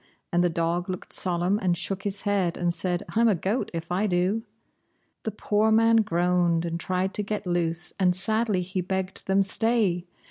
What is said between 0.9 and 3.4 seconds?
solemn and shook his head, and said: "I'm a